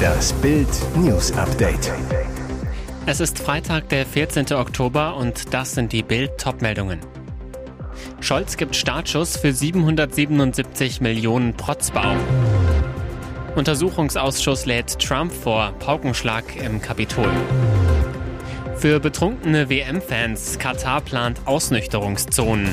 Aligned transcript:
Das 0.00 0.32
Bild 0.34 0.68
News 0.96 1.32
Update. 1.32 1.92
Es 3.06 3.20
ist 3.20 3.38
Freitag, 3.38 3.88
der 3.88 4.06
14. 4.06 4.52
Oktober 4.52 5.16
und 5.16 5.52
das 5.52 5.72
sind 5.72 5.92
die 5.92 6.02
Bild 6.02 6.38
Topmeldungen. 6.38 7.00
Scholz 8.20 8.56
gibt 8.56 8.76
Startschuss 8.76 9.36
für 9.36 9.52
777 9.52 11.00
Millionen 11.00 11.54
Protzbau. 11.54 12.14
Untersuchungsausschuss 13.56 14.66
lädt 14.66 14.98
Trump 14.98 15.32
vor 15.32 15.72
Paukenschlag 15.78 16.44
im 16.56 16.80
Kapitol. 16.80 17.30
Für 18.76 19.00
betrunkene 19.00 19.68
WM-Fans 19.68 20.58
Katar 20.58 21.00
plant 21.00 21.40
Ausnüchterungszonen. 21.46 22.70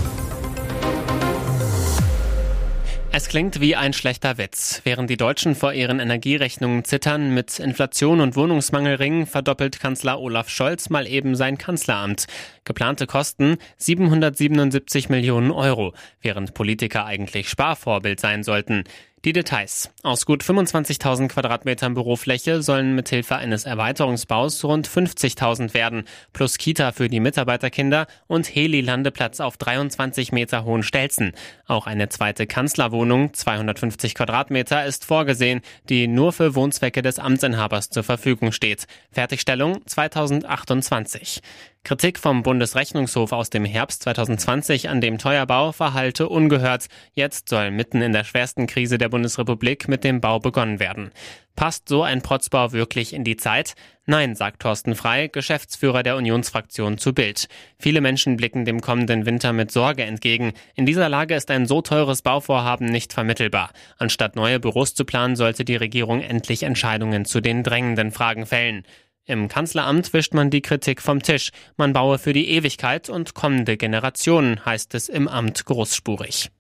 Es 3.18 3.30
klingt 3.30 3.60
wie 3.60 3.76
ein 3.76 3.94
schlechter 3.94 4.38
Witz. 4.38 4.82
Während 4.84 5.10
die 5.10 5.18
Deutschen 5.18 5.56
vor 5.56 5.74
ihren 5.74 6.00
Energierechnungen 6.00 6.84
zittern, 6.84 7.34
mit 7.34 7.58
Inflation 7.58 8.22
und 8.22 8.36
Wohnungsmangel 8.36 8.94
ringen, 8.94 9.26
verdoppelt 9.26 9.80
Kanzler 9.80 10.20
Olaf 10.20 10.50
Scholz 10.50 10.92
mal 10.92 11.08
eben 11.08 11.36
sein 11.36 11.58
Kanzleramt. 11.58 12.28
Geplante 12.64 13.08
Kosten 13.08 13.58
777 13.78 15.10
Millionen 15.10 15.50
Euro, 15.50 15.96
während 16.22 16.54
Politiker 16.54 17.08
eigentlich 17.08 17.50
Sparvorbild 17.50 18.20
sein 18.20 18.44
sollten. 18.44 18.84
Die 19.28 19.34
Details. 19.34 19.90
Aus 20.04 20.26
gut 20.26 20.42
25.000 20.42 21.28
Quadratmetern 21.28 21.96
Bürofläche 21.96 22.62
sollen 22.62 22.96
mithilfe 22.96 23.36
eines 23.36 23.66
Erweiterungsbaus 23.66 24.64
rund 24.64 24.88
50.000 24.88 25.74
werden, 25.74 26.06
plus 26.32 26.58
Kita 26.58 26.94
für 26.94 27.10
die 27.10 27.20
Mitarbeiterkinder 27.20 28.08
und 28.28 28.46
Heli-Landeplatz 28.46 29.42
auf 29.42 29.58
23 29.58 30.32
Meter 30.32 30.64
hohen 30.64 30.82
Stelzen. 30.82 31.34
Auch 31.66 31.88
eine 31.88 32.08
zweite 32.08 32.48
Kanzlerwohnung, 32.48 33.34
250 33.34 34.16
Quadratmeter, 34.16 34.86
ist 34.86 35.04
vorgesehen, 35.04 35.60
die 35.90 36.08
nur 36.08 36.32
für 36.32 36.56
Wohnzwecke 36.56 37.02
des 37.02 37.20
Amtsinhabers 37.20 37.90
zur 37.90 38.04
Verfügung 38.04 38.54
steht. 38.54 38.86
Fertigstellung 39.12 39.86
2028. 39.88 41.42
Kritik 41.88 42.20
vom 42.20 42.44
Bundesrechnungshof 42.44 43.32
aus 43.32 43.50
dem 43.50 43.64
Herbst 43.64 44.04
2020 44.04 44.90
an 44.90 45.00
dem 45.00 45.18
Teuerbau 45.18 45.72
verhalte 45.72 46.28
ungehört. 46.28 46.88
Jetzt 47.14 47.48
soll 47.48 47.72
mitten 47.72 48.02
in 48.02 48.12
der 48.12 48.26
schwersten 48.26 48.68
Krise 48.68 48.98
der 48.98 49.08
Bundesrepublik 49.18 49.88
mit 49.88 50.04
dem 50.04 50.22
Bau 50.22 50.38
begonnen 50.38 50.80
werden. 50.80 51.10
Passt 51.56 51.90
so 51.90 52.04
ein 52.04 52.22
Protzbau 52.22 52.72
wirklich 52.72 53.14
in 53.14 53.24
die 53.24 53.36
Zeit? 53.36 53.74
Nein, 54.06 54.36
sagt 54.36 54.62
Thorsten 54.62 54.94
Frei, 54.94 55.28
Geschäftsführer 55.28 56.04
der 56.04 56.18
Unionsfraktion 56.18 57.00
zu 57.00 57.16
Bild. 57.16 57.48
Viele 57.80 58.00
Menschen 58.00 58.38
blicken 58.38 58.64
dem 58.64 58.80
kommenden 58.80 59.26
Winter 59.26 59.54
mit 59.54 59.72
Sorge 59.72 60.04
entgegen. 60.04 60.54
In 60.76 60.86
dieser 60.86 61.10
Lage 61.10 61.34
ist 61.34 61.50
ein 61.50 61.66
so 61.66 61.82
teures 61.82 62.22
Bauvorhaben 62.22 62.86
nicht 62.86 63.12
vermittelbar. 63.12 63.72
Anstatt 63.98 64.36
neue 64.36 64.60
Büros 64.60 64.94
zu 64.94 65.04
planen, 65.04 65.36
sollte 65.36 65.66
die 65.66 65.78
Regierung 65.78 66.22
endlich 66.22 66.62
Entscheidungen 66.62 67.26
zu 67.26 67.42
den 67.42 67.64
drängenden 67.64 68.12
Fragen 68.12 68.46
fällen. 68.46 68.84
Im 69.26 69.48
Kanzleramt 69.48 70.14
wischt 70.14 70.36
man 70.36 70.52
die 70.52 70.62
Kritik 70.62 71.02
vom 71.02 71.24
Tisch. 71.24 71.50
Man 71.76 71.92
baue 71.92 72.20
für 72.20 72.34
die 72.34 72.50
Ewigkeit 72.52 73.10
und 73.10 73.34
kommende 73.34 73.78
Generationen, 73.78 74.64
heißt 74.64 74.94
es 74.94 75.10
im 75.10 75.28
Amt 75.28 75.66
großspurig. 75.66 76.52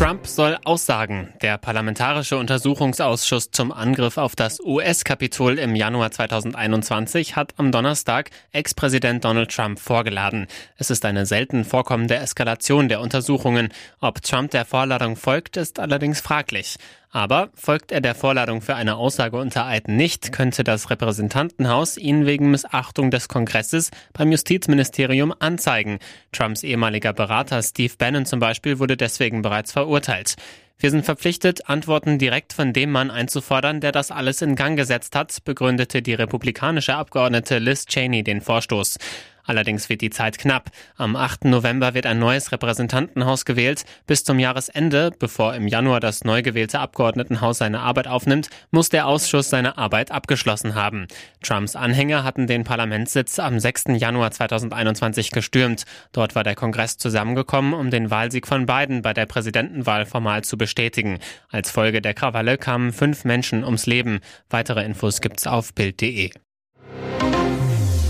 Trump 0.00 0.26
soll 0.26 0.56
aussagen. 0.64 1.34
Der 1.42 1.58
Parlamentarische 1.58 2.38
Untersuchungsausschuss 2.38 3.50
zum 3.50 3.70
Angriff 3.70 4.16
auf 4.16 4.34
das 4.34 4.58
US-Kapitol 4.58 5.58
im 5.58 5.76
Januar 5.76 6.10
2021 6.10 7.36
hat 7.36 7.52
am 7.58 7.70
Donnerstag 7.70 8.30
Ex-Präsident 8.50 9.26
Donald 9.26 9.54
Trump 9.54 9.78
vorgeladen. 9.78 10.46
Es 10.78 10.88
ist 10.88 11.04
eine 11.04 11.26
selten 11.26 11.66
vorkommende 11.66 12.16
Eskalation 12.16 12.88
der 12.88 13.02
Untersuchungen. 13.02 13.68
Ob 14.00 14.22
Trump 14.22 14.52
der 14.52 14.64
Vorladung 14.64 15.16
folgt, 15.16 15.58
ist 15.58 15.78
allerdings 15.78 16.22
fraglich. 16.22 16.78
Aber 17.12 17.50
folgt 17.54 17.90
er 17.90 18.00
der 18.00 18.14
Vorladung 18.14 18.62
für 18.62 18.76
eine 18.76 18.94
Aussage 18.94 19.36
unter 19.36 19.66
Eid 19.66 19.88
nicht, 19.88 20.30
könnte 20.30 20.62
das 20.62 20.90
Repräsentantenhaus 20.90 21.96
ihn 21.96 22.24
wegen 22.24 22.52
Missachtung 22.52 23.10
des 23.10 23.26
Kongresses 23.26 23.90
beim 24.12 24.30
Justizministerium 24.30 25.34
anzeigen. 25.36 25.98
Trumps 26.30 26.62
ehemaliger 26.62 27.12
Berater 27.12 27.62
Steve 27.64 27.94
Bannon 27.98 28.26
zum 28.26 28.38
Beispiel 28.38 28.78
wurde 28.78 28.96
deswegen 28.96 29.42
bereits 29.42 29.72
verurteilt. 29.72 30.36
Wir 30.78 30.90
sind 30.90 31.04
verpflichtet, 31.04 31.68
Antworten 31.68 32.18
direkt 32.18 32.54
von 32.54 32.72
dem 32.72 32.90
Mann 32.90 33.10
einzufordern, 33.10 33.80
der 33.80 33.92
das 33.92 34.10
alles 34.10 34.40
in 34.40 34.54
Gang 34.54 34.78
gesetzt 34.78 35.14
hat, 35.14 35.44
begründete 35.44 36.00
die 36.00 36.14
republikanische 36.14 36.94
Abgeordnete 36.94 37.58
Liz 37.58 37.84
Cheney 37.84 38.22
den 38.22 38.40
Vorstoß. 38.40 38.96
Allerdings 39.44 39.88
wird 39.88 40.00
die 40.00 40.10
Zeit 40.10 40.38
knapp. 40.38 40.70
Am 40.96 41.16
8. 41.16 41.44
November 41.44 41.94
wird 41.94 42.06
ein 42.06 42.18
neues 42.18 42.52
Repräsentantenhaus 42.52 43.44
gewählt. 43.44 43.84
Bis 44.06 44.24
zum 44.24 44.38
Jahresende, 44.38 45.10
bevor 45.18 45.54
im 45.54 45.68
Januar 45.68 46.00
das 46.00 46.24
neu 46.24 46.42
gewählte 46.42 46.80
Abgeordnetenhaus 46.80 47.58
seine 47.58 47.80
Arbeit 47.80 48.08
aufnimmt, 48.08 48.50
muss 48.70 48.88
der 48.88 49.06
Ausschuss 49.06 49.50
seine 49.50 49.78
Arbeit 49.78 50.10
abgeschlossen 50.10 50.74
haben. 50.74 51.06
Trumps 51.42 51.76
Anhänger 51.76 52.24
hatten 52.24 52.46
den 52.46 52.64
Parlamentssitz 52.64 53.38
am 53.38 53.58
6. 53.58 53.84
Januar 53.96 54.30
2021 54.30 55.30
gestürmt. 55.30 55.84
Dort 56.12 56.34
war 56.34 56.44
der 56.44 56.54
Kongress 56.54 56.96
zusammengekommen, 56.96 57.74
um 57.74 57.90
den 57.90 58.10
Wahlsieg 58.10 58.46
von 58.46 58.66
Biden 58.66 59.02
bei 59.02 59.12
der 59.12 59.26
Präsidentenwahl 59.26 60.06
formal 60.06 60.44
zu 60.44 60.56
bestätigen. 60.58 61.18
Als 61.50 61.70
Folge 61.70 62.00
der 62.00 62.14
Krawalle 62.14 62.58
kamen 62.58 62.92
fünf 62.92 63.24
Menschen 63.24 63.64
ums 63.64 63.86
Leben. 63.86 64.20
Weitere 64.48 64.84
Infos 64.84 65.20
gibt's 65.20 65.46
auf 65.46 65.74
Bild.de. 65.74 66.30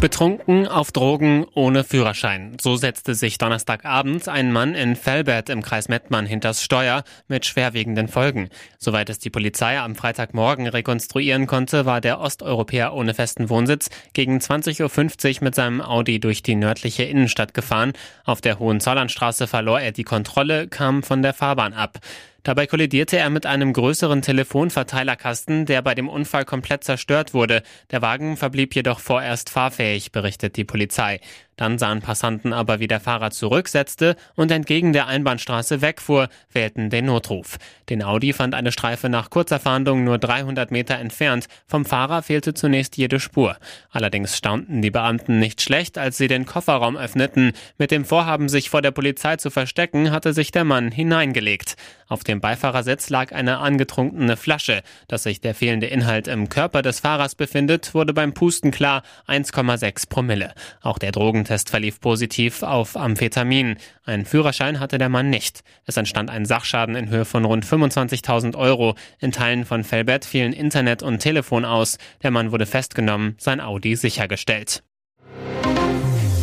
Betrunken 0.01 0.67
auf 0.67 0.93
Drogen 0.93 1.45
ohne 1.55 1.85
Führerschein. 1.85 2.57
So 2.59 2.77
setzte 2.77 3.15
sich 3.15 3.37
Donnerstagabend 3.37 4.29
ein 4.29 4.51
Mann 4.51 4.75
in 4.75 4.97
Felbert 4.97 5.51
im 5.51 5.61
Kreis 5.61 5.91
Mettmann 5.91 6.25
hinters 6.25 6.65
Steuer 6.65 7.05
mit 7.29 7.45
schwerwiegenden 7.45 8.09
Folgen. 8.09 8.49
Soweit 8.79 9.11
es 9.11 9.19
die 9.19 9.29
Polizei 9.29 9.79
am 9.79 9.97
Freitagmorgen 9.97 10.67
rekonstruieren 10.67 11.47
konnte, 11.47 11.85
war 11.85 12.01
der 12.01 12.19
Osteuropäer 12.19 12.95
ohne 12.95 13.13
festen 13.13 13.51
Wohnsitz 13.51 13.91
gegen 14.15 14.39
20.50 14.39 15.37
Uhr 15.37 15.45
mit 15.45 15.55
seinem 15.55 15.83
Audi 15.83 16.19
durch 16.19 16.43
die 16.43 16.55
nördliche 16.55 17.03
Innenstadt 17.03 17.53
gefahren. 17.53 17.93
Auf 18.25 18.41
der 18.41 18.59
Hohenzollernstraße 18.59 19.47
verlor 19.47 19.81
er 19.81 19.93
die 19.93 20.05
Kontrolle, 20.05 20.67
kam 20.67 21.03
von 21.03 21.21
der 21.21 21.35
Fahrbahn 21.35 21.75
ab. 21.75 21.99
Dabei 22.43 22.67
kollidierte 22.67 23.19
er 23.19 23.29
mit 23.31 23.45
einem 23.47 23.73
größeren 23.73 24.23
Telefonverteilerkasten, 24.23 25.67
der 25.67 25.83
bei 25.83 25.95
dem 25.95 26.09
Unfall 26.09 26.45
komplett 26.45 26.85
zerstört 26.85 27.35
wurde. 27.35 27.63
Der 27.91 28.03
Wagen 28.03 28.37
verblieb 28.37 28.75
jedoch 28.75 29.01
vorerst 29.01 29.51
fahrfähig, 29.51 30.13
berichtet 30.13 30.57
die 30.57 30.65
Polizei. 30.65 31.21
Dann 31.61 31.77
sahen 31.77 32.01
Passanten 32.01 32.55
aber, 32.55 32.81
wie 32.81 32.87
der 32.87 33.01
Fahrer 33.01 33.31
zurücksetzte 33.33 34.17
und 34.35 34.51
entgegen 34.51 34.95
der 34.95 35.09
Einbahnstraße 35.09 35.83
wegfuhr, 35.83 36.31
wählten 36.51 36.89
den 36.89 37.05
Notruf. 37.05 37.59
Den 37.91 38.03
Audi 38.03 38.33
fand 38.33 38.55
eine 38.55 38.73
Streife 38.73 39.11
nach 39.11 39.29
kurzer 39.29 39.61
Fahndung 39.61 40.03
nur 40.03 40.17
300 40.17 40.71
Meter 40.71 40.95
entfernt. 40.95 41.49
Vom 41.67 41.85
Fahrer 41.85 42.23
fehlte 42.23 42.55
zunächst 42.55 42.97
jede 42.97 43.21
Spur. 43.21 43.59
Allerdings 43.91 44.39
staunten 44.39 44.81
die 44.81 44.91
Beamten 44.91 45.39
nicht 45.39 45.61
schlecht, 45.61 45.99
als 45.99 46.17
sie 46.17 46.29
den 46.29 46.47
Kofferraum 46.47 46.97
öffneten. 46.97 47.53
Mit 47.77 47.91
dem 47.91 48.07
Vorhaben, 48.07 48.49
sich 48.49 48.71
vor 48.71 48.81
der 48.81 48.93
Polizei 48.93 49.37
zu 49.37 49.51
verstecken, 49.51 50.13
hatte 50.13 50.33
sich 50.33 50.53
der 50.53 50.65
Mann 50.65 50.91
hineingelegt. 50.91 51.77
Auf 52.09 52.25
dem 52.25 52.41
Beifahrersitz 52.41 53.11
lag 53.11 53.33
eine 53.33 53.59
angetrunkene 53.59 54.37
Flasche. 54.37 54.83
Dass 55.09 55.25
sich 55.25 55.43
der 55.43 55.55
fehlende 55.55 55.89
Inhalt 55.89 56.27
im 56.27 56.49
Körper 56.49 56.81
des 56.81 57.01
Fahrers 57.01 57.35
befindet, 57.35 57.95
wurde 57.95 58.15
beim 58.15 58.33
Pusten 58.33 58.71
klar 58.71 59.03
1,6 59.29 60.09
Promille. 60.09 60.55
Auch 60.81 60.99
der 60.99 61.13
Drogentest 61.51 61.71
verlief 61.71 62.01
positiv 62.01 62.63
auf 62.63 62.97
Amphetamin. 62.97 63.77
Einen 64.05 64.25
Führerschein 64.25 64.79
hatte 64.79 64.99
der 64.99 65.09
Mann 65.09 65.31
nicht. 65.31 65.65
Es 65.85 65.97
entstand 65.97 66.31
ein 66.31 66.45
Sachschaden 66.45 66.95
in 66.95 67.09
Höhe 67.11 67.25
von 67.25 67.45
rund 67.45 67.67
25.000 67.67 68.55
Euro. 68.57 68.95
In 69.19 69.33
Teilen 69.33 69.65
von 69.65 69.83
Felbert 69.83 70.25
fielen 70.25 70.53
Internet 70.53 71.03
und 71.03 71.19
Telefon 71.19 71.65
aus. 71.65 71.99
Der 72.23 72.31
Mann 72.31 72.53
wurde 72.53 72.67
festgenommen, 72.67 73.35
sein 73.39 73.61
Audi 73.61 73.97
sichergestellt. 73.97 74.85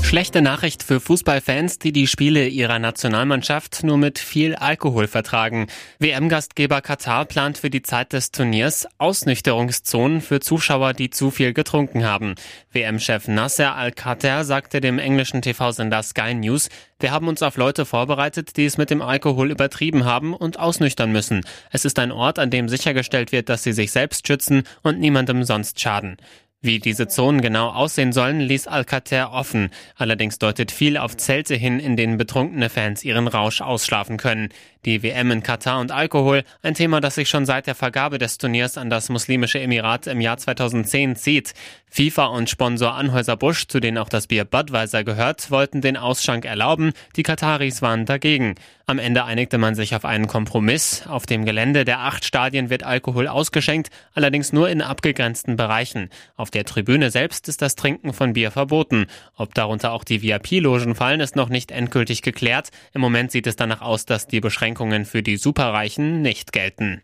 Schlechte 0.08 0.42
Nachricht 0.42 0.84
für 0.84 1.02
Fußballfans, 1.02 1.80
die 1.80 1.92
die 1.92 2.08
Spiele 2.08 2.48
ihrer 2.48 2.80
Nationalmannschaft 2.80 3.84
nur 3.84 3.98
mit 3.98 4.20
viel 4.20 4.56
Alkohol 4.56 5.06
vertragen. 5.06 5.68
WM-Gastgeber 6.00 6.80
Katar 6.80 7.26
plant 7.26 7.58
für 7.58 7.70
die 7.70 7.82
Zeit 7.82 8.14
des 8.14 8.32
Turniers 8.32 8.88
Ausnüchterungszonen 9.00 10.22
für 10.22 10.40
Zuschauer, 10.40 10.94
die 10.94 11.10
zu 11.10 11.30
viel 11.30 11.52
getrunken 11.52 12.06
haben. 12.06 12.36
WM-Chef 12.72 13.28
Nasser 13.28 13.76
Al-Khater 13.76 14.46
sagte 14.46 14.80
dem 14.80 14.98
englischen 14.98 15.42
TV-Sender 15.42 16.02
Sky 16.04 16.34
News, 16.34 16.70
wir 17.02 17.12
haben 17.12 17.28
uns 17.28 17.44
auf 17.44 17.58
Leute 17.58 17.86
vorbereitet, 17.86 18.56
die 18.56 18.66
es 18.66 18.78
mit 18.78 18.90
dem 18.90 19.02
Alkohol 19.02 19.52
übertrieben 19.52 20.06
haben 20.06 20.34
und 20.34 20.58
ausnüchtern 20.58 21.12
müssen. 21.12 21.42
Es 21.70 21.84
ist 21.84 22.00
ein 22.00 22.14
Ort, 22.14 22.40
an 22.40 22.50
dem 22.50 22.70
sichergestellt 22.70 23.34
wird, 23.34 23.50
dass 23.50 23.64
sie 23.64 23.74
sich 23.74 23.92
selbst 23.92 24.26
schützen 24.26 24.64
und 24.84 25.00
niemandem 25.00 25.44
sonst 25.44 25.82
schaden. 25.82 26.16
Wie 26.60 26.80
diese 26.80 27.08
Zonen 27.08 27.42
genau 27.42 27.70
aussehen 27.70 28.12
sollen, 28.12 28.40
ließ 28.40 28.66
Alcater 28.66 29.32
offen. 29.32 29.70
Allerdings 29.96 30.40
deutet 30.40 30.72
viel 30.72 30.98
auf 30.98 31.16
Zelte 31.16 31.54
hin, 31.54 31.80
in 31.80 31.96
denen 31.96 32.18
betrunkene 32.18 32.70
Fans 32.70 33.04
ihren 33.04 33.28
Rausch 33.28 33.62
ausschlafen 33.62 34.18
können. 34.18 34.50
Die 34.88 35.04
WM 35.04 35.32
in 35.32 35.44
Katar 35.44 35.82
und 35.82 35.92
Alkohol, 35.92 36.46
ein 36.62 36.74
Thema, 36.74 37.02
das 37.02 37.16
sich 37.16 37.28
schon 37.28 37.46
seit 37.46 37.68
der 37.68 37.76
Vergabe 37.76 38.20
des 38.20 38.38
Turniers 38.38 38.78
an 38.78 38.90
das 38.90 39.10
Muslimische 39.10 39.60
Emirat 39.60 40.08
im 40.08 40.22
Jahr 40.22 40.38
2010 40.38 41.18
zieht. 41.18 41.54
FIFA 41.90 42.28
und 42.28 42.50
Sponsor 42.50 42.94
Anhäuser-Busch, 42.94 43.68
zu 43.68 43.82
denen 43.82 43.98
auch 43.98 44.08
das 44.08 44.28
Bier 44.28 44.46
Budweiser 44.46 45.04
gehört, 45.04 45.52
wollten 45.52 45.82
den 45.82 45.98
Ausschank 45.98 46.46
erlauben, 46.46 46.94
die 47.18 47.24
Kataris 47.24 47.82
waren 47.82 48.06
dagegen. 48.06 48.56
Am 48.90 49.00
Ende 49.00 49.26
einigte 49.26 49.58
man 49.58 49.76
sich 49.76 49.96
auf 49.96 50.06
einen 50.06 50.28
Kompromiss. 50.28 51.06
Auf 51.08 51.26
dem 51.26 51.44
Gelände 51.44 51.84
der 51.84 52.00
acht 52.00 52.24
Stadien 52.24 52.70
wird 52.70 52.84
Alkohol 52.84 53.28
ausgeschenkt, 53.28 53.90
allerdings 54.14 54.54
nur 54.54 54.70
in 54.70 54.82
abgegrenzten 54.82 55.58
Bereichen. 55.58 56.10
Auf 56.38 56.52
der 56.52 56.64
Tribüne 56.64 57.12
selbst 57.12 57.50
ist 57.50 57.62
das 57.62 57.76
Trinken 57.76 58.14
von 58.14 58.32
Bier 58.32 58.50
verboten. 58.50 59.08
Ob 59.36 59.54
darunter 59.54 59.92
auch 59.92 60.06
die 60.06 60.22
VIP-Logen 60.22 60.96
fallen, 60.96 61.20
ist 61.20 61.36
noch 61.36 61.50
nicht 61.50 61.72
endgültig 61.72 62.22
geklärt. 62.22 62.70
Im 62.94 63.02
Moment 63.02 63.32
sieht 63.34 63.48
es 63.48 63.58
danach 63.58 63.82
aus, 63.82 64.06
dass 64.06 64.26
die 64.26 64.40
Beschränkungen 64.78 65.06
für 65.06 65.24
die 65.24 65.38
Superreichen 65.38 66.22
nicht 66.22 66.54
gelten. 66.54 67.02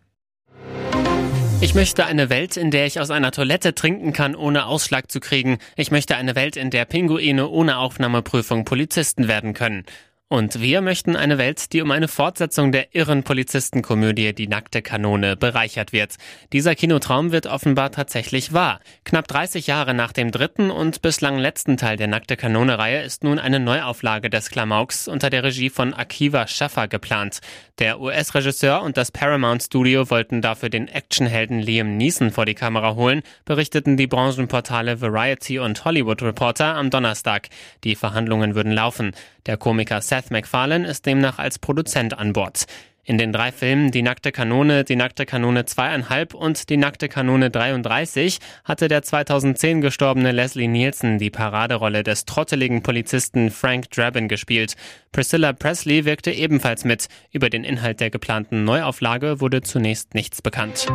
Ich 1.60 1.74
möchte 1.74 2.06
eine 2.06 2.30
Welt, 2.30 2.56
in 2.56 2.72
der 2.72 2.86
ich 2.86 3.00
aus 3.00 3.10
einer 3.10 3.32
Toilette 3.32 3.74
trinken 3.74 4.14
kann, 4.14 4.36
ohne 4.36 4.66
Ausschlag 4.68 5.10
zu 5.10 5.20
kriegen. 5.20 5.58
Ich 5.76 5.90
möchte 5.90 6.16
eine 6.16 6.36
Welt, 6.36 6.56
in 6.56 6.70
der 6.70 6.86
Pinguine 6.86 7.48
ohne 7.48 7.78
Aufnahmeprüfung 7.78 8.64
Polizisten 8.66 9.28
werden 9.28 9.54
können. 9.54 9.86
Und 10.30 10.62
wir 10.62 10.82
möchten 10.82 11.16
eine 11.16 11.38
Welt, 11.38 11.74
die 11.74 11.82
um 11.82 11.92
eine 11.92 12.08
Fortsetzung 12.08 12.72
der 12.72 12.96
irren 12.96 13.22
Polizistenkomödie 13.24 14.34
Die 14.34 14.48
nackte 14.48 14.82
Kanone 14.82 15.36
bereichert 15.36 15.94
wird. 15.94 16.16
Dieser 16.54 16.74
Kinotraum 16.74 17.32
wird 17.32 17.46
offenbar 17.46 17.92
tatsächlich 17.92 18.52
wahr. 18.52 18.80
Knapp 19.04 19.28
30 19.28 19.68
Jahre 19.68 19.94
nach 19.94 20.12
dem 20.12 20.32
dritten 20.32 20.72
und 20.72 21.04
bislang 21.04 21.38
letzten 21.38 21.78
Teil 21.78 21.98
der 21.98 22.08
nackte 22.08 22.36
Kanone-Reihe 22.36 23.04
ist 23.04 23.24
nun 23.24 23.38
eine 23.38 23.60
Neuauflage 23.60 24.32
des 24.32 24.50
Klamauks 24.50 25.08
unter 25.08 25.30
der 25.30 25.44
Regie 25.44 25.70
von 25.70 25.94
Akiva 25.94 26.48
Schaffer 26.48 26.88
geplant. 26.88 27.42
Der 27.78 28.00
US-Regisseur 28.00 28.82
und 28.82 28.98
das 28.98 29.12
Paramount 29.12 29.62
Studio 29.62 30.10
wollten 30.10 30.42
dafür 30.42 30.70
den 30.70 30.88
Actionhelden 30.88 31.60
Liam 31.60 31.98
Neeson 31.98 32.32
vor 32.32 32.46
die 32.46 32.56
Kamera 32.56 32.96
holen, 32.96 33.22
berichteten 33.46 33.98
die 33.98 34.08
Branchenportale 34.08 35.00
Variety 35.00 35.60
und 35.60 35.86
Hollywood 35.86 36.24
Reporter 36.24 36.76
am 36.76 36.90
Donnerstag. 36.90 37.50
Die 37.84 37.96
Verhandlungen 37.96 38.56
würden 38.56 38.72
laufen. 38.72 39.14
Der 39.46 39.58
Komiker 39.58 40.00
Seth 40.14 40.30
MacFarlane 40.30 40.88
ist 40.88 41.08
demnach 41.08 41.40
als 41.40 41.58
Produzent 41.58 42.16
an 42.20 42.34
Bord. 42.34 42.66
In 43.04 43.18
den 43.18 43.34
drei 43.34 43.52
Filmen 43.52 43.90
Die 43.90 44.04
nackte 44.04 44.32
Kanone, 44.32 44.84
Die 44.84 44.96
nackte 44.96 45.26
Kanone 45.26 45.66
zweieinhalb 45.66 46.36
und 46.36 46.70
Die 46.70 46.78
nackte 46.78 47.10
Kanone 47.10 47.50
33 47.50 48.38
hatte 48.64 48.90
der 48.90 49.02
2010 49.02 49.82
gestorbene 49.82 50.32
Leslie 50.32 50.68
Nielsen 50.68 51.18
die 51.18 51.32
Paraderolle 51.32 52.04
des 52.04 52.26
trotteligen 52.26 52.84
Polizisten 52.84 53.50
Frank 53.50 53.90
Drabin 53.90 54.28
gespielt. 54.28 54.76
Priscilla 55.12 55.52
Presley 55.52 56.06
wirkte 56.06 56.30
ebenfalls 56.30 56.86
mit. 56.86 57.08
Über 57.32 57.50
den 57.50 57.64
Inhalt 57.64 58.00
der 58.00 58.12
geplanten 58.12 58.66
Neuauflage 58.66 59.42
wurde 59.42 59.64
zunächst 59.64 60.14
nichts 60.14 60.44
bekannt. 60.44 60.86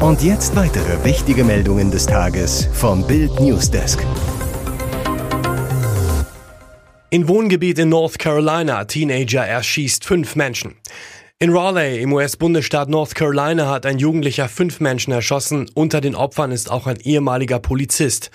Und 0.00 0.22
jetzt 0.22 0.56
weitere 0.56 1.04
wichtige 1.04 1.44
Meldungen 1.44 1.90
des 1.90 2.06
Tages 2.06 2.66
vom 2.72 3.06
Bild 3.06 3.38
Newsdesk. 3.38 4.02
In 7.12 7.26
Wohngebiet 7.26 7.76
in 7.80 7.88
North 7.88 8.20
Carolina, 8.20 8.84
Teenager 8.84 9.44
erschießt 9.44 10.04
fünf 10.04 10.36
Menschen. 10.36 10.76
In 11.40 11.50
Raleigh 11.50 12.00
im 12.00 12.12
US-Bundesstaat 12.12 12.88
North 12.88 13.16
Carolina 13.16 13.68
hat 13.68 13.84
ein 13.84 13.98
Jugendlicher 13.98 14.48
fünf 14.48 14.78
Menschen 14.78 15.12
erschossen. 15.12 15.68
Unter 15.74 16.00
den 16.00 16.14
Opfern 16.14 16.52
ist 16.52 16.70
auch 16.70 16.86
ein 16.86 17.00
ehemaliger 17.00 17.58
Polizist. 17.58 18.30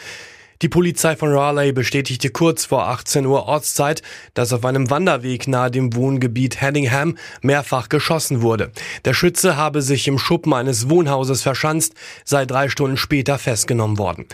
Die 0.61 0.67
Polizei 0.67 1.15
von 1.15 1.31
Raleigh 1.31 1.71
bestätigte 1.71 2.31
kurz 2.31 2.65
vor 2.65 2.89
18 2.89 3.25
Uhr 3.25 3.45
Ortszeit, 3.45 4.01
dass 4.33 4.51
auf 4.51 4.65
einem 4.65 4.89
Wanderweg 4.89 5.47
nahe 5.47 5.71
dem 5.71 5.95
Wohngebiet 5.95 6.59
Hedingham 6.59 7.17
mehrfach 7.41 7.87
geschossen 7.87 8.41
wurde. 8.41 8.71
Der 9.05 9.13
Schütze 9.13 9.55
habe 9.55 9.81
sich 9.81 10.05
im 10.09 10.19
Schuppen 10.19 10.51
eines 10.51 10.89
Wohnhauses 10.89 11.43
verschanzt, 11.43 11.93
sei 12.25 12.45
drei 12.45 12.67
Stunden 12.67 12.97
später 12.97 13.37
festgenommen 13.37 13.97
worden. 13.97 14.25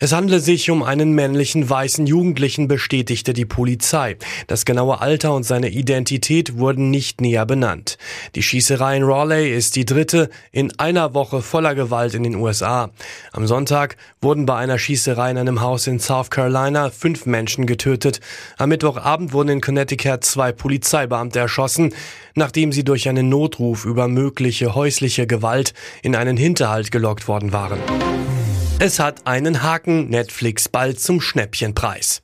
Es 0.00 0.12
handle 0.12 0.40
sich 0.40 0.70
um 0.70 0.82
einen 0.82 1.12
männlichen 1.12 1.70
weißen 1.70 2.08
Jugendlichen, 2.08 2.66
bestätigte 2.66 3.32
die 3.32 3.44
Polizei. 3.44 4.16
Das 4.48 4.64
genaue 4.64 5.00
Alter 5.00 5.32
und 5.32 5.44
seine 5.44 5.68
Identität 5.68 6.58
wurden 6.58 6.90
nicht 6.90 7.20
näher 7.20 7.46
benannt. 7.46 7.96
Die 8.34 8.42
Schießerei 8.42 8.96
in 8.96 9.04
Raleigh 9.04 9.56
ist 9.56 9.76
die 9.76 9.84
dritte 9.84 10.30
in 10.50 10.76
einer 10.80 11.14
Woche 11.14 11.42
voller 11.42 11.76
Gewalt 11.76 12.14
in 12.14 12.24
den 12.24 12.34
USA. 12.34 12.90
Am 13.30 13.46
Sonntag 13.46 13.96
wurden 14.20 14.46
bei 14.46 14.56
einer 14.56 14.80
Schießerei 14.80 15.30
in 15.30 15.38
einem 15.38 15.60
Haus 15.60 15.86
in 15.86 16.00
South 16.00 16.28
Carolina 16.28 16.90
fünf 16.90 17.24
Menschen 17.24 17.64
getötet. 17.64 18.18
Am 18.58 18.70
Mittwochabend 18.70 19.32
wurden 19.32 19.50
in 19.50 19.60
Connecticut 19.60 20.24
zwei 20.24 20.50
Polizeibeamte 20.50 21.38
erschossen, 21.38 21.94
nachdem 22.34 22.72
sie 22.72 22.82
durch 22.82 23.08
einen 23.08 23.28
Notruf 23.28 23.84
über 23.84 24.08
mögliche 24.08 24.74
häusliche 24.74 25.28
Gewalt 25.28 25.72
in 26.02 26.16
einen 26.16 26.36
Hinterhalt 26.36 26.90
gelockt 26.90 27.28
worden 27.28 27.52
waren. 27.52 27.78
Es 28.86 28.98
hat 28.98 29.26
einen 29.26 29.62
Haken, 29.62 30.10
Netflix 30.10 30.68
bald 30.68 31.00
zum 31.00 31.22
Schnäppchenpreis. 31.22 32.20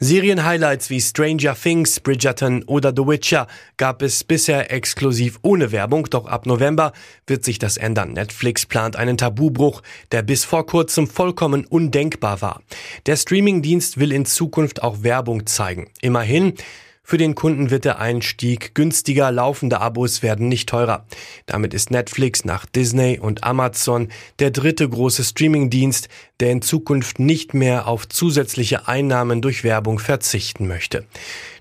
Serienhighlights 0.00 0.90
wie 0.90 1.00
Stranger 1.00 1.54
Things, 1.54 2.00
Bridgerton 2.00 2.64
oder 2.64 2.90
The 2.90 3.06
Witcher 3.06 3.46
gab 3.76 4.02
es 4.02 4.24
bisher 4.24 4.72
exklusiv 4.72 5.38
ohne 5.42 5.70
Werbung, 5.70 6.10
doch 6.10 6.26
ab 6.26 6.46
November 6.46 6.92
wird 7.28 7.44
sich 7.44 7.60
das 7.60 7.76
ändern. 7.76 8.12
Netflix 8.14 8.66
plant 8.66 8.96
einen 8.96 9.16
Tabubruch, 9.16 9.82
der 10.10 10.22
bis 10.22 10.44
vor 10.44 10.66
kurzem 10.66 11.06
vollkommen 11.06 11.64
undenkbar 11.64 12.42
war. 12.42 12.60
Der 13.06 13.14
Streamingdienst 13.14 14.00
will 14.00 14.10
in 14.10 14.24
Zukunft 14.26 14.82
auch 14.82 15.04
Werbung 15.04 15.46
zeigen. 15.46 15.92
Immerhin, 16.00 16.54
für 17.04 17.18
den 17.18 17.34
Kunden 17.34 17.70
wird 17.70 17.84
der 17.84 17.98
Einstieg 17.98 18.74
günstiger, 18.74 19.32
laufende 19.32 19.80
Abos 19.80 20.22
werden 20.22 20.48
nicht 20.48 20.68
teurer. 20.68 21.04
Damit 21.46 21.74
ist 21.74 21.90
Netflix 21.90 22.44
nach 22.44 22.64
Disney 22.64 23.18
und 23.18 23.42
Amazon 23.44 24.08
der 24.38 24.50
dritte 24.50 24.88
große 24.88 25.24
Streamingdienst, 25.24 26.08
der 26.40 26.52
in 26.52 26.62
Zukunft 26.62 27.18
nicht 27.18 27.54
mehr 27.54 27.88
auf 27.88 28.08
zusätzliche 28.08 28.86
Einnahmen 28.86 29.42
durch 29.42 29.64
Werbung 29.64 29.98
verzichten 29.98 30.68
möchte. 30.68 31.04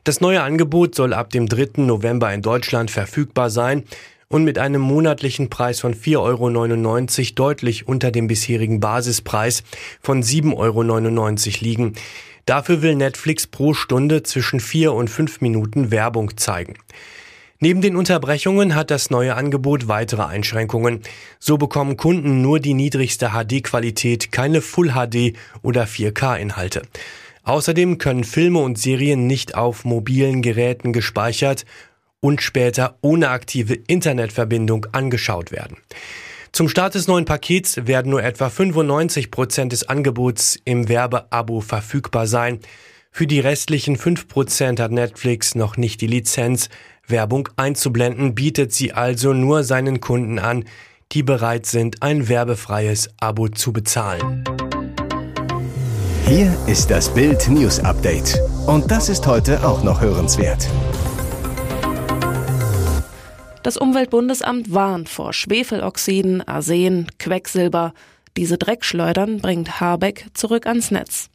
Das 0.03 0.21
neue 0.21 0.43
Angebot 0.43 0.95
soll 0.95 1.13
ab 1.13 1.31
dem 1.31 1.47
3. 1.47 1.81
November 1.81 2.31
in 2.33 2.41
Deutschland 2.41 2.91
verfügbar 2.91 3.49
sein 3.49 3.83
und 4.31 4.43
mit 4.43 4.57
einem 4.57 4.81
monatlichen 4.81 5.49
Preis 5.49 5.81
von 5.81 5.93
4,99 5.93 7.19
Euro 7.19 7.33
deutlich 7.35 7.87
unter 7.87 8.11
dem 8.11 8.27
bisherigen 8.27 8.79
Basispreis 8.79 9.63
von 10.01 10.23
7,99 10.23 10.55
Euro 10.55 11.63
liegen. 11.65 11.93
Dafür 12.45 12.81
will 12.81 12.95
Netflix 12.95 13.47
pro 13.47 13.73
Stunde 13.73 14.23
zwischen 14.23 14.59
vier 14.59 14.93
und 14.93 15.09
fünf 15.09 15.41
Minuten 15.41 15.91
Werbung 15.91 16.37
zeigen. 16.37 16.75
Neben 17.59 17.81
den 17.81 17.95
Unterbrechungen 17.95 18.73
hat 18.73 18.89
das 18.89 19.11
neue 19.11 19.35
Angebot 19.35 19.87
weitere 19.87 20.23
Einschränkungen. 20.23 21.01
So 21.39 21.59
bekommen 21.59 21.95
Kunden 21.95 22.41
nur 22.41 22.59
die 22.59 22.73
niedrigste 22.73 23.29
HD-Qualität, 23.29 24.31
keine 24.31 24.61
Full 24.61 24.93
HD 24.93 25.37
oder 25.61 25.83
4K-Inhalte. 25.83 26.81
Außerdem 27.43 27.99
können 27.99 28.23
Filme 28.23 28.59
und 28.59 28.79
Serien 28.79 29.27
nicht 29.27 29.53
auf 29.53 29.85
mobilen 29.85 30.41
Geräten 30.41 30.91
gespeichert 30.91 31.65
und 32.19 32.41
später 32.41 32.97
ohne 33.01 33.29
aktive 33.29 33.75
Internetverbindung 33.75 34.87
angeschaut 34.91 35.51
werden. 35.51 35.77
Zum 36.53 36.67
Start 36.67 36.95
des 36.95 37.07
neuen 37.07 37.23
Pakets 37.23 37.87
werden 37.87 38.11
nur 38.11 38.23
etwa 38.23 38.49
95 38.49 39.31
Prozent 39.31 39.71
des 39.71 39.87
Angebots 39.87 40.59
im 40.65 40.89
Werbeabo 40.89 41.61
verfügbar 41.61 42.27
sein. 42.27 42.59
Für 43.09 43.25
die 43.25 43.39
restlichen 43.39 43.95
5 43.95 44.27
Prozent 44.27 44.81
hat 44.81 44.91
Netflix 44.91 45.55
noch 45.55 45.77
nicht 45.77 46.01
die 46.01 46.07
Lizenz, 46.07 46.67
Werbung 47.07 47.47
einzublenden, 47.55 48.35
bietet 48.35 48.73
sie 48.73 48.91
also 48.91 49.31
nur 49.31 49.63
seinen 49.63 50.01
Kunden 50.01 50.39
an, 50.39 50.65
die 51.13 51.23
bereit 51.23 51.65
sind, 51.65 52.03
ein 52.03 52.27
werbefreies 52.27 53.09
Abo 53.21 53.47
zu 53.47 53.71
bezahlen. 53.71 54.43
Hier 56.27 56.53
ist 56.67 56.91
das 56.91 57.13
Bild 57.13 57.47
News 57.47 57.79
Update. 57.79 58.41
Und 58.67 58.91
das 58.91 59.07
ist 59.07 59.25
heute 59.25 59.65
auch 59.65 59.83
noch 59.83 60.01
hörenswert. 60.01 60.67
Das 63.63 63.77
Umweltbundesamt 63.77 64.73
warnt 64.73 65.07
vor 65.07 65.33
Schwefeloxiden, 65.33 66.41
Arsen, 66.47 67.07
Quecksilber. 67.19 67.93
Diese 68.35 68.57
Dreckschleudern 68.57 69.37
bringt 69.39 69.79
Habeck 69.79 70.25
zurück 70.33 70.65
ans 70.65 70.89
Netz. 70.89 71.29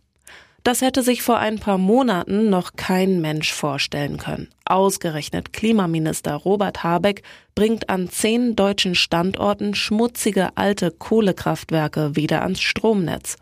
Das 0.64 0.80
hätte 0.80 1.04
sich 1.04 1.22
vor 1.22 1.38
ein 1.38 1.60
paar 1.60 1.78
Monaten 1.78 2.50
noch 2.50 2.72
kein 2.74 3.20
Mensch 3.20 3.52
vorstellen 3.52 4.16
können. 4.16 4.48
Ausgerechnet 4.64 5.52
Klimaminister 5.52 6.34
Robert 6.34 6.82
Habeck 6.82 7.22
bringt 7.54 7.88
an 7.88 8.08
zehn 8.08 8.56
deutschen 8.56 8.96
Standorten 8.96 9.76
schmutzige 9.76 10.48
alte 10.56 10.90
Kohlekraftwerke 10.90 12.16
wieder 12.16 12.42
ans 12.42 12.60
Stromnetz. 12.60 13.36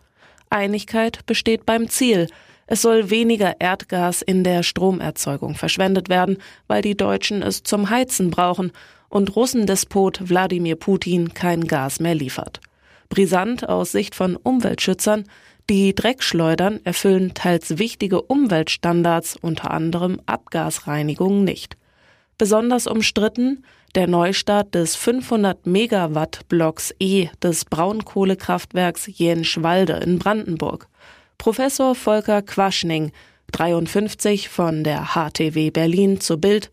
Einigkeit 0.51 1.25
besteht 1.25 1.65
beim 1.65 1.89
Ziel, 1.89 2.29
es 2.67 2.83
soll 2.83 3.11
weniger 3.11 3.61
Erdgas 3.61 4.23
in 4.23 4.45
der 4.45 4.63
Stromerzeugung 4.63 5.55
verschwendet 5.55 6.09
werden, 6.09 6.39
weil 6.67 6.83
die 6.83 6.97
Deutschen 6.97 7.43
es 7.43 7.63
zum 7.63 7.91
Heizen 7.91 8.31
brauchen 8.31 8.73
und 9.09 9.37
Russendespot 9.37 10.29
Wladimir 10.29 10.77
Putin 10.77 11.35
kein 11.35 11.67
Gas 11.67 12.01
mehr 12.01 12.15
liefert. 12.15 12.61
Brisant 13.09 13.69
aus 13.69 13.93
Sicht 13.93 14.15
von 14.15 14.37
Umweltschützern, 14.37 15.25
die 15.71 15.95
Dreckschleudern 15.95 16.81
erfüllen 16.85 17.33
teils 17.33 17.79
wichtige 17.79 18.21
Umweltstandards, 18.21 19.37
unter 19.41 19.71
anderem 19.71 20.21
Abgasreinigung 20.27 21.45
nicht. 21.45 21.77
Besonders 22.37 22.87
umstritten 22.87 23.65
der 23.95 24.09
Neustart 24.09 24.75
des 24.75 24.97
500 24.97 25.67
Megawatt 25.67 26.49
Blocks 26.49 26.93
E 26.99 27.29
des 27.43 27.65
Braunkohlekraftwerks 27.65 29.07
Jenschwalde 29.07 29.95
in 30.05 30.19
Brandenburg. 30.19 30.89
Professor 31.39 31.95
Volker 31.95 32.43
Quaschning, 32.43 33.13
53 33.53 34.49
von 34.49 34.85
der 34.85 35.15
HTW 35.15 35.71
Berlin 35.71 36.21
zu 36.21 36.39
Bild. 36.39 36.71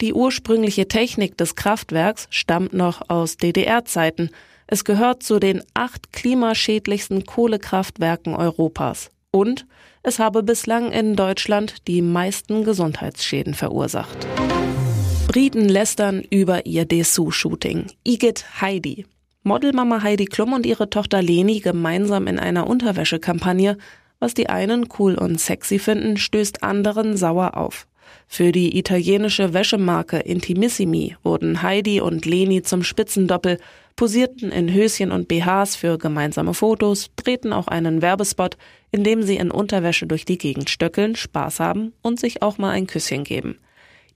Die 0.00 0.12
ursprüngliche 0.12 0.88
Technik 0.88 1.36
des 1.36 1.56
Kraftwerks 1.56 2.28
stammt 2.30 2.72
noch 2.72 3.08
aus 3.08 3.36
DDR-Zeiten. 3.36 4.30
Es 4.66 4.84
gehört 4.84 5.22
zu 5.22 5.38
den 5.38 5.62
acht 5.74 6.12
klimaschädlichsten 6.12 7.26
Kohlekraftwerken 7.26 8.34
Europas. 8.34 9.10
Und 9.30 9.66
es 10.02 10.18
habe 10.18 10.42
bislang 10.42 10.92
in 10.92 11.16
Deutschland 11.16 11.86
die 11.88 12.02
meisten 12.02 12.64
Gesundheitsschäden 12.64 13.54
verursacht. 13.54 14.26
Briten 15.26 15.68
lästern 15.68 16.22
über 16.30 16.64
ihr 16.66 16.84
Dessous-Shooting. 16.84 17.86
Igitt 18.04 18.60
Heidi. 18.60 19.06
Modelmama 19.48 20.02
Heidi 20.02 20.26
Klum 20.26 20.52
und 20.52 20.66
ihre 20.66 20.90
Tochter 20.90 21.22
Leni 21.22 21.60
gemeinsam 21.60 22.26
in 22.26 22.38
einer 22.38 22.66
Unterwäschekampagne. 22.66 23.78
Was 24.20 24.34
die 24.34 24.50
einen 24.50 24.88
cool 24.98 25.14
und 25.14 25.40
sexy 25.40 25.78
finden, 25.78 26.18
stößt 26.18 26.62
anderen 26.62 27.16
sauer 27.16 27.56
auf. 27.56 27.86
Für 28.26 28.52
die 28.52 28.78
italienische 28.78 29.54
Wäschemarke 29.54 30.18
Intimissimi 30.18 31.16
wurden 31.22 31.62
Heidi 31.62 32.02
und 32.02 32.26
Leni 32.26 32.60
zum 32.60 32.82
Spitzendoppel, 32.82 33.58
posierten 33.96 34.52
in 34.52 34.72
Höschen 34.72 35.12
und 35.12 35.28
BHs 35.28 35.76
für 35.76 35.96
gemeinsame 35.96 36.52
Fotos, 36.52 37.08
drehten 37.16 37.54
auch 37.54 37.68
einen 37.68 38.02
Werbespot, 38.02 38.58
in 38.90 39.02
dem 39.02 39.22
sie 39.22 39.36
in 39.36 39.50
Unterwäsche 39.50 40.06
durch 40.06 40.26
die 40.26 40.36
Gegend 40.36 40.68
stöckeln, 40.68 41.16
Spaß 41.16 41.58
haben 41.58 41.94
und 42.02 42.20
sich 42.20 42.42
auch 42.42 42.58
mal 42.58 42.72
ein 42.72 42.86
Küsschen 42.86 43.24
geben. 43.24 43.58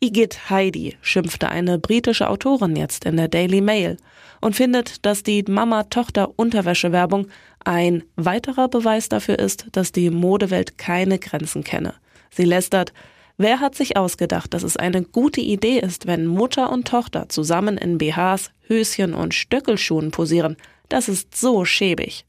Igitt 0.02 0.50
Heidi 0.50 0.96
schimpfte 1.00 1.48
eine 1.48 1.78
britische 1.78 2.28
Autorin 2.28 2.74
jetzt 2.74 3.04
in 3.04 3.16
der 3.16 3.28
Daily 3.28 3.60
Mail 3.60 3.98
und 4.40 4.56
findet, 4.56 5.06
dass 5.06 5.22
die 5.22 5.44
Mama-Tochter-Unterwäsche-Werbung 5.46 7.28
ein 7.64 8.02
weiterer 8.16 8.66
Beweis 8.66 9.08
dafür 9.08 9.38
ist, 9.38 9.66
dass 9.70 9.92
die 9.92 10.10
Modewelt 10.10 10.76
keine 10.76 11.20
Grenzen 11.20 11.62
kenne. 11.62 11.94
Sie 12.32 12.42
lästert, 12.42 12.92
wer 13.36 13.60
hat 13.60 13.76
sich 13.76 13.96
ausgedacht, 13.96 14.52
dass 14.54 14.64
es 14.64 14.76
eine 14.76 15.02
gute 15.02 15.40
Idee 15.40 15.78
ist, 15.78 16.08
wenn 16.08 16.26
Mutter 16.26 16.72
und 16.72 16.88
Tochter 16.88 17.28
zusammen 17.28 17.78
in 17.78 17.98
BHs, 17.98 18.50
Höschen 18.66 19.14
und 19.14 19.34
Stöckelschuhen 19.34 20.10
posieren? 20.10 20.56
Das 20.88 21.08
ist 21.08 21.36
so 21.36 21.64
schäbig. 21.64 22.26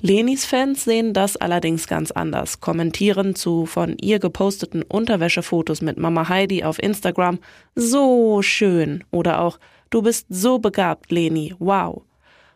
Lenis 0.00 0.44
Fans 0.44 0.84
sehen 0.84 1.12
das 1.12 1.36
allerdings 1.36 1.88
ganz 1.88 2.12
anders, 2.12 2.60
kommentieren 2.60 3.34
zu 3.34 3.66
von 3.66 3.96
ihr 4.00 4.20
geposteten 4.20 4.82
Unterwäschefotos 4.82 5.82
mit 5.82 5.98
Mama 5.98 6.28
Heidi 6.28 6.62
auf 6.62 6.80
Instagram 6.80 7.40
so 7.74 8.40
schön 8.40 9.02
oder 9.10 9.40
auch 9.40 9.58
du 9.90 10.02
bist 10.02 10.26
so 10.28 10.60
begabt, 10.60 11.10
Leni, 11.10 11.52
wow. 11.58 12.02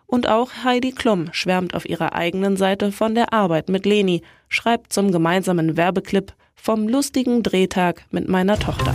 Und 0.07 0.29
auch 0.29 0.51
Heidi 0.63 0.93
Klum 0.93 1.31
schwärmt 1.33 1.75
auf 1.75 1.89
ihrer 1.89 2.15
eigenen 2.15 2.57
Seite 2.57 2.93
von 2.93 3.17
der 3.17 3.33
Arbeit 3.33 3.69
mit 3.69 3.87
Leni, 3.87 4.23
schreibt 4.49 4.93
zum 4.93 5.11
gemeinsamen 5.11 5.77
Werbeclip 5.77 6.35
vom 6.55 6.87
lustigen 6.87 7.43
Drehtag 7.43 8.05
mit 8.13 8.29
meiner 8.29 8.57
Tochter. 8.57 8.95